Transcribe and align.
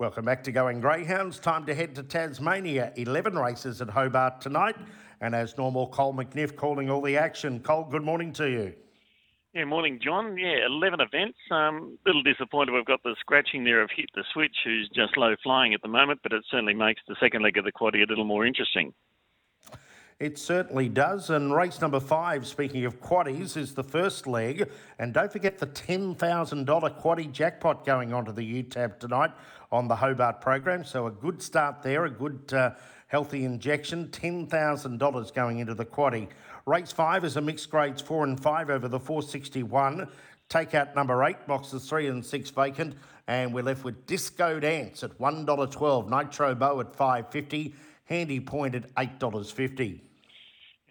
Welcome 0.00 0.24
back 0.24 0.42
to 0.44 0.50
Going 0.50 0.80
Greyhounds. 0.80 1.38
Time 1.38 1.66
to 1.66 1.74
head 1.74 1.94
to 1.96 2.02
Tasmania. 2.02 2.90
11 2.96 3.38
races 3.38 3.82
at 3.82 3.90
Hobart 3.90 4.40
tonight. 4.40 4.74
And 5.20 5.34
as 5.34 5.58
normal, 5.58 5.88
Cole 5.88 6.14
McNiff 6.14 6.56
calling 6.56 6.88
all 6.88 7.02
the 7.02 7.18
action. 7.18 7.60
Cole, 7.60 7.84
good 7.84 8.02
morning 8.02 8.32
to 8.32 8.48
you. 8.48 8.72
Yeah, 9.52 9.66
morning, 9.66 10.00
John. 10.02 10.38
Yeah, 10.38 10.64
11 10.64 11.02
events. 11.02 11.36
Um, 11.50 11.98
little 12.06 12.22
disappointed 12.22 12.72
we've 12.72 12.86
got 12.86 13.02
the 13.02 13.14
scratching 13.20 13.62
there 13.62 13.82
of 13.82 13.90
Hit 13.94 14.08
the 14.14 14.24
Switch, 14.32 14.56
who's 14.64 14.88
just 14.88 15.18
low 15.18 15.36
flying 15.42 15.74
at 15.74 15.82
the 15.82 15.88
moment, 15.88 16.20
but 16.22 16.32
it 16.32 16.44
certainly 16.50 16.72
makes 16.72 17.02
the 17.06 17.16
second 17.20 17.42
leg 17.42 17.58
of 17.58 17.66
the 17.66 17.72
quaddy 17.72 18.02
a 18.02 18.08
little 18.08 18.24
more 18.24 18.46
interesting. 18.46 18.94
It 20.20 20.36
certainly 20.36 20.90
does. 20.90 21.30
And 21.30 21.54
race 21.54 21.80
number 21.80 21.98
five, 21.98 22.46
speaking 22.46 22.84
of 22.84 23.00
quaddies, 23.00 23.56
is 23.56 23.72
the 23.72 23.82
first 23.82 24.26
leg. 24.26 24.70
And 24.98 25.14
don't 25.14 25.32
forget 25.32 25.56
the 25.56 25.66
$10,000 25.66 26.14
quaddie 27.00 27.32
jackpot 27.32 27.86
going 27.86 28.12
onto 28.12 28.30
the 28.30 28.62
UTAB 28.62 28.98
tonight 28.98 29.30
on 29.72 29.88
the 29.88 29.96
Hobart 29.96 30.42
program. 30.42 30.84
So 30.84 31.06
a 31.06 31.10
good 31.10 31.40
start 31.40 31.82
there, 31.82 32.04
a 32.04 32.10
good 32.10 32.52
uh, 32.52 32.72
healthy 33.06 33.46
injection. 33.46 34.08
$10,000 34.08 35.34
going 35.34 35.58
into 35.58 35.74
the 35.74 35.86
quaddie. 35.86 36.28
Race 36.66 36.92
five 36.92 37.24
is 37.24 37.38
a 37.38 37.40
mixed 37.40 37.70
grades 37.70 38.02
four 38.02 38.24
and 38.24 38.38
five 38.38 38.68
over 38.68 38.88
the 38.88 39.00
461. 39.00 40.06
Take 40.50 40.74
out 40.74 40.94
number 40.94 41.24
eight, 41.24 41.46
boxes 41.46 41.88
three 41.88 42.08
and 42.08 42.22
six 42.22 42.50
vacant. 42.50 42.94
And 43.26 43.54
we're 43.54 43.64
left 43.64 43.84
with 43.84 44.04
Disco 44.06 44.60
Dance 44.60 45.02
at 45.02 45.16
$1.12, 45.18 46.10
Nitro 46.10 46.54
Bow 46.54 46.80
at 46.80 46.94
550 46.94 47.74
Handy 48.04 48.40
Point 48.40 48.74
at 48.74 48.94
$8.50. 48.96 50.09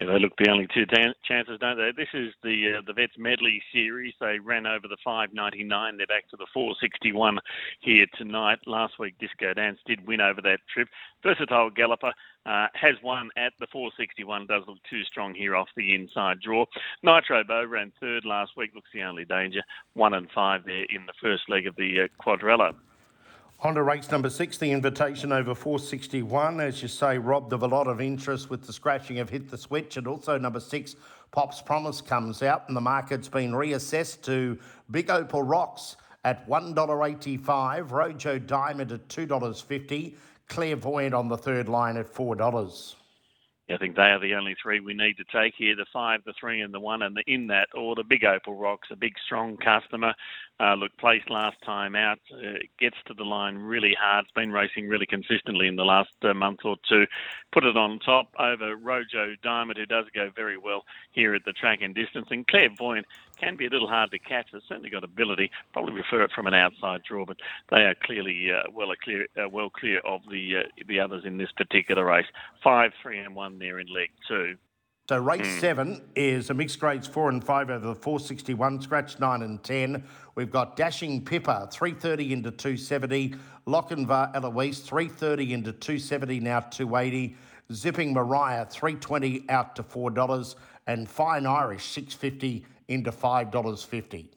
Yeah, 0.00 0.06
they 0.06 0.18
look 0.18 0.32
the 0.38 0.50
only 0.50 0.66
two 0.72 0.86
chances, 1.24 1.58
don't 1.60 1.76
they? 1.76 1.90
This 1.94 2.08
is 2.14 2.32
the 2.42 2.78
uh, 2.78 2.82
the 2.86 2.94
Vets 2.94 3.12
Medley 3.18 3.62
series. 3.70 4.14
They 4.18 4.38
ran 4.38 4.66
over 4.66 4.88
the 4.88 4.96
599. 5.04 5.98
They're 5.98 6.06
back 6.06 6.26
to 6.30 6.38
the 6.38 6.46
461 6.54 7.38
here 7.80 8.06
tonight. 8.16 8.60
Last 8.66 8.98
week, 8.98 9.14
Disco 9.20 9.52
Dance 9.52 9.78
did 9.86 10.06
win 10.06 10.22
over 10.22 10.40
that 10.40 10.60
trip. 10.72 10.88
Versatile 11.22 11.68
Galloper 11.68 12.14
uh, 12.46 12.68
has 12.72 12.94
won 13.02 13.28
at 13.36 13.52
the 13.60 13.66
461. 13.70 14.46
Does 14.46 14.62
look 14.66 14.78
too 14.88 15.04
strong 15.04 15.34
here 15.34 15.54
off 15.54 15.68
the 15.76 15.94
inside 15.94 16.40
draw. 16.40 16.64
Nitro 17.02 17.44
Bow 17.44 17.64
ran 17.64 17.92
third 18.00 18.24
last 18.24 18.52
week. 18.56 18.70
Looks 18.74 18.88
the 18.94 19.02
only 19.02 19.26
danger. 19.26 19.60
One 19.92 20.14
and 20.14 20.28
five 20.34 20.64
there 20.64 20.86
in 20.88 21.04
the 21.06 21.12
first 21.20 21.42
leg 21.50 21.66
of 21.66 21.76
the 21.76 22.04
uh, 22.04 22.24
quadrella. 22.24 22.72
On 23.62 23.74
to 23.74 23.82
race 23.82 24.10
number 24.10 24.30
six, 24.30 24.56
the 24.56 24.70
invitation 24.70 25.32
over 25.32 25.54
461. 25.54 26.60
As 26.60 26.80
you 26.80 26.88
say, 26.88 27.18
robbed 27.18 27.52
of 27.52 27.62
a 27.62 27.66
lot 27.66 27.88
of 27.88 28.00
interest 28.00 28.48
with 28.48 28.66
the 28.66 28.72
scratching 28.72 29.18
of 29.18 29.28
Hit 29.28 29.50
the 29.50 29.58
Switch. 29.58 29.98
And 29.98 30.06
also 30.06 30.38
number 30.38 30.60
six, 30.60 30.96
Pop's 31.30 31.60
Promise 31.60 32.00
comes 32.00 32.42
out, 32.42 32.64
and 32.68 32.76
the 32.76 32.80
market's 32.80 33.28
been 33.28 33.52
reassessed 33.52 34.22
to 34.22 34.58
Big 34.90 35.10
Opal 35.10 35.42
Rocks 35.42 35.96
at 36.24 36.48
$1.85, 36.48 37.90
Rojo 37.90 38.38
Diamond 38.38 38.92
at 38.92 39.06
$2.50, 39.08 40.14
Clairvoyant 40.48 41.12
on 41.12 41.28
the 41.28 41.36
third 41.36 41.68
line 41.68 41.98
at 41.98 42.10
$4. 42.10 42.94
I 43.72 43.78
think 43.78 43.96
they 43.96 44.02
are 44.02 44.20
the 44.20 44.34
only 44.34 44.56
three 44.60 44.80
we 44.80 44.94
need 44.94 45.16
to 45.18 45.24
take 45.24 45.54
here 45.56 45.76
the 45.76 45.86
five, 45.92 46.20
the 46.24 46.32
three, 46.38 46.60
and 46.60 46.72
the 46.72 46.80
one. 46.80 47.02
And 47.02 47.16
the, 47.16 47.22
in 47.26 47.46
that 47.48 47.68
order, 47.74 48.02
Big 48.02 48.24
Opal 48.24 48.54
Rocks, 48.54 48.88
a 48.90 48.96
big, 48.96 49.14
strong 49.24 49.56
customer. 49.56 50.14
Uh, 50.58 50.74
look, 50.74 50.96
placed 50.98 51.30
last 51.30 51.56
time 51.64 51.94
out, 51.94 52.18
uh, 52.32 52.58
gets 52.78 52.96
to 53.06 53.14
the 53.14 53.24
line 53.24 53.56
really 53.56 53.96
hard. 53.98 54.24
It's 54.24 54.32
been 54.32 54.52
racing 54.52 54.88
really 54.88 55.06
consistently 55.06 55.68
in 55.68 55.76
the 55.76 55.84
last 55.84 56.10
uh, 56.22 56.34
month 56.34 56.60
or 56.64 56.76
two. 56.88 57.06
Put 57.52 57.64
it 57.64 57.76
on 57.76 57.98
top 58.00 58.28
over 58.38 58.76
Rojo 58.76 59.34
Diamond, 59.42 59.78
who 59.78 59.86
does 59.86 60.06
go 60.14 60.30
very 60.34 60.58
well 60.58 60.84
here 61.12 61.34
at 61.34 61.44
the 61.44 61.52
track 61.52 61.78
and 61.82 61.94
distance. 61.94 62.26
And 62.30 62.46
Clairvoyant 62.46 63.06
can 63.40 63.56
be 63.56 63.66
a 63.66 63.70
little 63.70 63.88
hard 63.88 64.10
to 64.10 64.18
catch. 64.18 64.48
It's 64.52 64.64
certainly 64.68 64.90
got 64.90 65.04
ability. 65.04 65.50
Probably 65.72 65.94
refer 65.94 66.22
it 66.22 66.30
from 66.34 66.46
an 66.46 66.54
outside 66.54 67.00
draw, 67.08 67.24
but 67.24 67.36
they 67.70 67.82
are 67.82 67.94
clearly 68.02 68.48
uh, 68.52 68.70
well 68.72 68.88
clear, 69.02 69.26
uh, 69.36 69.48
well 69.48 69.70
clear 69.70 70.00
of 70.00 70.20
the 70.30 70.58
uh, 70.58 70.82
the 70.86 71.00
others 71.00 71.24
in 71.24 71.38
this 71.38 71.50
particular 71.56 72.04
race. 72.04 72.26
Five, 72.62 72.92
three, 73.02 73.18
and 73.18 73.34
one 73.34 73.58
there 73.58 73.78
in 73.78 73.86
leg 73.92 74.10
two. 74.28 74.56
So 75.08 75.18
race 75.18 75.40
mm. 75.40 75.58
seven 75.58 76.02
is 76.14 76.50
a 76.50 76.54
mixed 76.54 76.78
grades 76.78 77.08
four 77.08 77.30
and 77.30 77.42
five 77.42 77.68
over 77.68 77.84
the 77.84 77.96
461, 77.96 78.80
scratch 78.82 79.18
nine 79.18 79.42
and 79.42 79.60
10. 79.60 80.04
We've 80.36 80.52
got 80.52 80.76
Dashing 80.76 81.24
Pippa, 81.24 81.68
330 81.72 82.32
into 82.32 82.52
270. 82.52 83.34
Lochinvar 83.66 84.32
Eloise, 84.36 84.78
330 84.80 85.52
into 85.52 85.72
270, 85.72 86.38
now 86.38 86.60
280. 86.60 87.34
Zipping 87.72 88.12
Mariah, 88.12 88.64
320 88.66 89.46
out 89.48 89.74
to 89.74 89.82
$4. 89.82 90.54
And 90.86 91.08
Fine 91.10 91.44
Irish, 91.44 91.86
650 91.86 92.64
into 92.90 93.12
$5.50. 93.12 94.28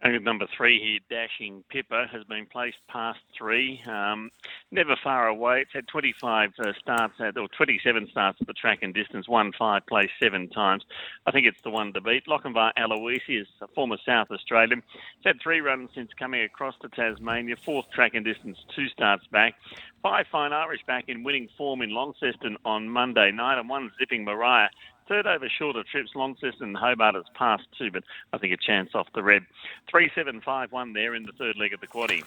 And 0.00 0.24
number 0.24 0.46
three 0.56 0.78
here, 0.80 1.00
Dashing 1.10 1.64
Pippa, 1.70 2.06
has 2.12 2.22
been 2.24 2.46
placed 2.46 2.76
past 2.88 3.18
three. 3.36 3.80
Um, 3.84 4.30
never 4.70 4.94
far 5.02 5.26
away. 5.26 5.62
It's 5.62 5.72
had 5.72 5.88
25 5.88 6.50
uh, 6.56 6.72
starts 6.80 7.14
at, 7.18 7.36
or 7.36 7.48
27 7.56 8.06
starts 8.12 8.38
at 8.40 8.46
the 8.46 8.52
track 8.52 8.78
and 8.82 8.94
distance, 8.94 9.28
won 9.28 9.50
five, 9.58 9.82
placed 9.88 10.12
seven 10.22 10.50
times. 10.50 10.84
I 11.26 11.32
think 11.32 11.48
it's 11.48 11.60
the 11.64 11.70
one 11.70 11.92
to 11.94 12.00
beat. 12.00 12.26
Lochinvar 12.28 12.70
is 13.28 13.48
a 13.60 13.66
former 13.74 13.96
South 14.06 14.30
Australian. 14.30 14.84
It's 15.16 15.26
had 15.26 15.42
three 15.42 15.60
runs 15.60 15.90
since 15.96 16.10
coming 16.16 16.42
across 16.42 16.76
to 16.82 16.88
Tasmania, 16.90 17.56
fourth 17.64 17.90
track 17.90 18.14
and 18.14 18.24
distance, 18.24 18.56
two 18.76 18.86
starts 18.90 19.26
back. 19.32 19.54
Five 20.00 20.26
fine 20.30 20.52
Irish 20.52 20.84
back 20.86 21.06
in 21.08 21.24
winning 21.24 21.48
form 21.58 21.82
in 21.82 21.90
Launceston 21.90 22.56
on 22.64 22.88
Monday 22.88 23.32
night, 23.32 23.58
and 23.58 23.68
one 23.68 23.90
zipping 23.98 24.24
Mariah 24.24 24.68
Third 25.08 25.26
over 25.26 25.48
shorter 25.48 25.82
trips, 25.90 26.10
Launceston 26.14 26.68
and 26.68 26.76
Hobart 26.76 27.14
has 27.14 27.24
passed 27.34 27.64
two, 27.78 27.90
but 27.90 28.04
I 28.32 28.38
think 28.38 28.52
a 28.52 28.58
chance 28.58 28.90
off 28.94 29.06
the 29.14 29.22
red. 29.22 29.42
Three 29.90 30.10
seven 30.14 30.42
five 30.42 30.70
one 30.70 30.92
there 30.92 31.14
in 31.14 31.22
the 31.22 31.32
third 31.32 31.56
leg 31.56 31.72
of 31.72 31.80
the 31.80 31.86
quaddy. 31.86 32.24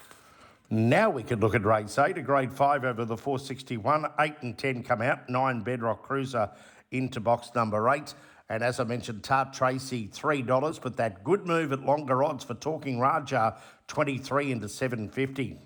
Now 0.71 1.09
we 1.09 1.21
can 1.21 1.39
look 1.39 1.53
at 1.53 1.63
race 1.63 1.99
eight, 1.99 2.17
a 2.17 2.21
grade 2.21 2.51
five 2.51 2.83
over 2.83 3.05
the 3.05 3.17
461. 3.17 4.05
Eight 4.19 4.35
and 4.41 4.57
10 4.57 4.83
come 4.83 5.01
out. 5.01 5.29
Nine 5.29 5.61
Bedrock 5.61 6.01
Cruiser 6.01 6.49
into 6.91 7.19
box 7.19 7.51
number 7.53 7.89
eight. 7.89 8.15
And 8.49 8.63
as 8.63 8.79
I 8.79 8.83
mentioned, 8.83 9.23
Tart 9.23 9.53
Tracy, 9.53 10.09
$3. 10.09 10.81
But 10.81 10.97
that 10.97 11.23
good 11.23 11.45
move 11.45 11.71
at 11.71 11.81
longer 11.85 12.23
odds 12.23 12.43
for 12.43 12.53
Talking 12.53 12.99
Raja, 12.99 13.57
23 13.87 14.51
into 14.51 14.67
750. 14.67 15.57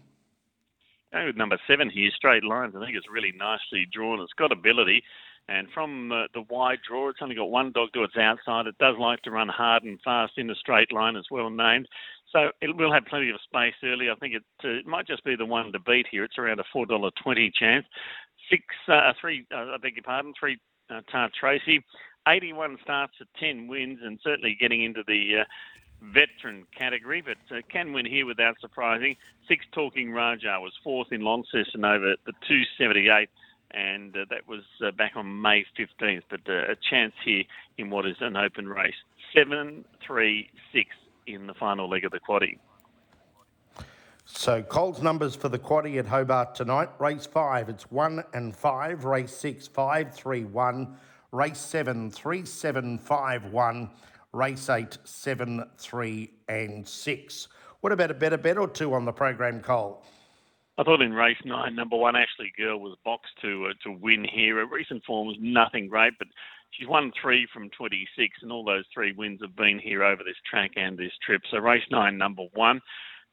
With 1.13 1.37
number 1.37 1.57
seven 1.67 1.89
here, 1.89 2.11
straight 2.15 2.43
lines. 2.43 2.75
I 2.75 2.83
think 2.83 2.97
it's 2.97 3.09
really 3.09 3.31
nicely 3.37 3.87
drawn. 3.91 4.19
It's 4.19 4.33
got 4.33 4.51
ability. 4.51 5.01
And 5.47 5.67
from 5.73 6.11
uh, 6.11 6.23
the 6.33 6.41
wide 6.49 6.79
draw, 6.87 7.09
it's 7.09 7.19
only 7.21 7.35
got 7.35 7.51
one 7.51 7.71
dog 7.71 7.89
to 7.93 8.03
its 8.03 8.17
outside. 8.17 8.65
It 8.65 8.77
does 8.79 8.95
like 8.99 9.21
to 9.23 9.31
run 9.31 9.47
hard 9.47 9.83
and 9.83 9.99
fast 10.03 10.33
in 10.37 10.49
a 10.49 10.55
straight 10.55 10.91
line, 10.91 11.15
as 11.15 11.25
well 11.29 11.49
named. 11.49 11.87
So 12.31 12.49
it 12.61 12.75
will 12.75 12.91
have 12.91 13.05
plenty 13.05 13.29
of 13.29 13.39
space 13.43 13.75
early. 13.83 14.09
I 14.09 14.15
think 14.15 14.33
it, 14.33 14.43
uh, 14.63 14.69
it 14.69 14.87
might 14.87 15.07
just 15.07 15.23
be 15.23 15.35
the 15.35 15.45
one 15.45 15.71
to 15.71 15.79
beat 15.79 16.07
here. 16.09 16.23
It's 16.23 16.37
around 16.39 16.59
a 16.59 16.63
four 16.73 16.85
dollar 16.85 17.11
twenty 17.21 17.51
chance. 17.57 17.85
Six, 18.49 18.63
uh, 18.87 19.13
three. 19.21 19.45
Uh, 19.53 19.73
I 19.73 19.77
beg 19.81 19.95
your 19.95 20.03
pardon. 20.03 20.33
Three. 20.39 20.57
Uh, 20.87 21.01
Tart 21.11 21.31
Tracy, 21.39 21.83
81 22.27 22.77
starts 22.83 23.13
at 23.19 23.25
10 23.39 23.67
wins, 23.67 23.97
and 24.03 24.19
certainly 24.23 24.55
getting 24.59 24.83
into 24.83 25.01
the 25.07 25.41
uh, 25.41 25.43
veteran 26.13 26.65
category, 26.77 27.23
but 27.23 27.37
uh, 27.55 27.61
can 27.71 27.93
win 27.93 28.05
here 28.05 28.25
without 28.25 28.55
surprising. 28.61 29.15
Six 29.47 29.65
Talking 29.73 30.11
Raja 30.11 30.59
was 30.59 30.73
fourth 30.83 31.07
in 31.11 31.21
Launceston 31.21 31.83
over 31.83 32.15
the 32.25 32.33
278 32.47 33.29
and 33.71 34.15
uh, 34.15 34.25
that 34.29 34.47
was 34.47 34.63
uh, 34.85 34.91
back 34.91 35.13
on 35.15 35.41
May 35.41 35.65
15th. 35.77 36.23
But 36.29 36.41
uh, 36.47 36.71
a 36.71 36.75
chance 36.89 37.13
here 37.23 37.43
in 37.77 37.89
what 37.89 38.05
is 38.05 38.17
an 38.21 38.35
open 38.35 38.67
race. 38.67 38.95
Seven, 39.33 39.85
three, 40.05 40.49
six 40.73 40.89
in 41.27 41.47
the 41.47 41.53
final 41.53 41.89
leg 41.89 42.05
of 42.05 42.11
the 42.11 42.19
quaddy. 42.19 42.57
So 44.25 44.63
Cole's 44.63 45.01
numbers 45.01 45.35
for 45.35 45.49
the 45.49 45.59
quaddy 45.59 45.99
at 45.99 46.07
Hobart 46.07 46.55
tonight. 46.55 46.89
Race 46.99 47.27
five, 47.27 47.69
it's 47.69 47.91
one 47.91 48.23
and 48.33 48.55
five. 48.55 49.05
Race 49.05 49.35
six, 49.35 49.67
five, 49.67 50.13
three, 50.13 50.43
one. 50.43 50.97
Race 51.31 51.59
seven, 51.59 52.09
three, 52.09 52.45
seven, 52.45 52.97
five, 52.97 53.45
one. 53.45 53.91
Race 54.33 54.69
eight, 54.69 54.97
seven, 55.03 55.63
three, 55.77 56.31
and 56.49 56.87
six. 56.87 57.47
What 57.81 57.91
about 57.91 58.09
a 58.09 58.15
better 58.15 58.37
bet 58.37 58.57
or 58.57 58.67
two 58.67 58.93
on 58.93 59.05
the 59.05 59.13
program, 59.13 59.61
Cole? 59.61 60.03
I 60.77 60.83
thought 60.83 61.01
in 61.01 61.13
race 61.13 61.37
nine, 61.45 61.75
number 61.75 61.95
one 61.95 62.15
Ashley 62.15 62.51
Girl 62.57 62.79
was 62.79 62.97
boxed 63.05 63.31
to 63.41 63.67
uh, 63.69 63.73
to 63.83 63.91
win 63.91 64.25
here. 64.29 64.57
Her 64.57 64.65
recent 64.65 65.03
form 65.05 65.27
was 65.27 65.37
nothing 65.39 65.87
great, 65.87 66.13
but 66.19 66.27
she's 66.71 66.87
won 66.87 67.13
three 67.21 67.47
from 67.53 67.69
26, 67.69 68.39
and 68.41 68.51
all 68.51 68.65
those 68.65 68.83
three 68.93 69.13
wins 69.13 69.39
have 69.41 69.55
been 69.55 69.79
here 69.79 70.03
over 70.03 70.21
this 70.23 70.35
track 70.49 70.71
and 70.75 70.97
this 70.97 71.13
trip. 71.25 71.41
So 71.49 71.59
race 71.59 71.85
nine, 71.91 72.17
number 72.17 72.43
one, 72.53 72.81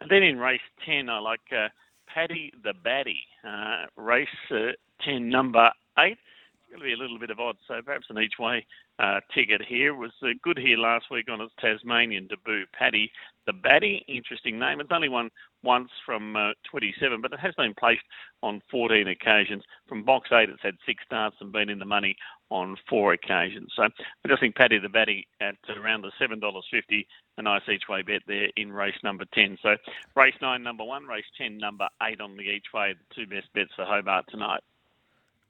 and 0.00 0.10
then 0.10 0.22
in 0.22 0.38
race 0.38 0.60
10, 0.86 1.08
I 1.08 1.18
like 1.18 1.40
uh, 1.50 1.68
Paddy 2.06 2.52
the 2.62 2.74
Baddie. 2.84 3.24
Uh, 3.44 3.86
race 3.96 4.28
uh, 4.50 4.72
10, 5.04 5.28
number 5.28 5.70
eight. 5.98 6.18
It's 6.54 6.70
going 6.70 6.80
to 6.80 6.84
be 6.84 6.92
a 6.92 7.02
little 7.02 7.18
bit 7.18 7.30
of 7.30 7.40
odds, 7.40 7.58
so 7.66 7.80
perhaps 7.84 8.06
an 8.08 8.18
each 8.18 8.38
way 8.38 8.64
uh, 8.98 9.20
ticket 9.34 9.62
here 9.66 9.94
was 9.94 10.12
uh, 10.22 10.28
good 10.42 10.58
here 10.58 10.78
last 10.78 11.06
week 11.10 11.26
on 11.30 11.40
its 11.40 11.52
Tasmanian 11.60 12.28
debut. 12.28 12.66
Paddy 12.72 13.10
The 13.46 13.52
Batty, 13.52 14.04
interesting 14.06 14.58
name. 14.58 14.80
It's 14.80 14.90
only 14.92 15.08
won 15.08 15.30
once 15.64 15.90
from 16.06 16.36
uh, 16.36 16.52
27, 16.70 17.20
but 17.20 17.32
it 17.32 17.40
has 17.40 17.54
been 17.56 17.74
placed 17.74 18.02
on 18.42 18.62
14 18.70 19.08
occasions. 19.08 19.64
From 19.88 20.04
box 20.04 20.30
eight, 20.32 20.48
it's 20.48 20.62
had 20.62 20.76
six 20.86 21.02
starts 21.04 21.36
and 21.40 21.50
been 21.50 21.68
in 21.68 21.78
the 21.78 21.84
money 21.84 22.16
on 22.50 22.76
four 22.88 23.12
occasions. 23.12 23.72
So 23.74 23.84
I 23.84 24.28
just 24.28 24.40
think 24.40 24.54
Paddy 24.54 24.78
the 24.78 24.88
Batty 24.88 25.26
at 25.40 25.56
around 25.76 26.02
the 26.02 26.12
$7.50, 26.20 27.06
a 27.38 27.42
nice 27.42 27.62
each 27.68 27.88
way 27.88 28.02
bet 28.02 28.22
there 28.26 28.48
in 28.56 28.72
race 28.72 28.94
number 29.02 29.24
10. 29.34 29.58
So 29.62 29.76
race 30.14 30.34
nine, 30.40 30.62
number 30.62 30.84
one, 30.84 31.06
race 31.06 31.24
10, 31.36 31.58
number 31.58 31.88
eight 32.02 32.20
on 32.20 32.36
the 32.36 32.42
each 32.42 32.66
way, 32.72 32.94
the 32.94 33.14
two 33.14 33.26
best 33.26 33.52
bets 33.54 33.70
for 33.74 33.84
Hobart 33.84 34.26
tonight. 34.30 34.60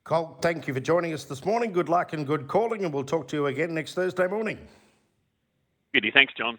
Cole, 0.03 0.37
thank 0.41 0.67
you 0.67 0.73
for 0.73 0.81
joining 0.81 1.13
us 1.13 1.23
this 1.23 1.45
morning. 1.45 1.71
Good 1.71 1.89
luck 1.89 2.13
and 2.13 2.27
good 2.27 2.47
calling, 2.47 2.83
and 2.83 2.93
we'll 2.93 3.05
talk 3.05 3.27
to 3.29 3.37
you 3.37 3.45
again 3.45 3.73
next 3.73 3.93
Thursday 3.93 4.27
morning. 4.27 4.57
Goody. 5.93 6.11
Thanks, 6.11 6.33
John. 6.33 6.57